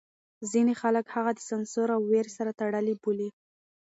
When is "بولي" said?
3.01-3.29